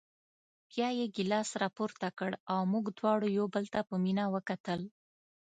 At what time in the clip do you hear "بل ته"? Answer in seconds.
3.55-3.79